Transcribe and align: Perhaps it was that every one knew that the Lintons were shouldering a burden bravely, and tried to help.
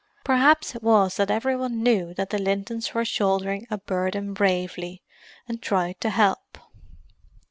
Perhaps 0.23 0.73
it 0.73 0.81
was 0.81 1.17
that 1.17 1.29
every 1.29 1.55
one 1.55 1.83
knew 1.83 2.11
that 2.15 2.31
the 2.31 2.39
Lintons 2.39 2.95
were 2.95 3.05
shouldering 3.05 3.67
a 3.69 3.77
burden 3.77 4.33
bravely, 4.33 5.03
and 5.47 5.61
tried 5.61 6.01
to 6.01 6.09
help. 6.09 6.57